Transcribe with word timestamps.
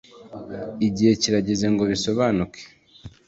igihe 0.87 1.11
kirageze 1.21 1.65
ngo 1.73 1.83
bisobanuke 1.91 2.61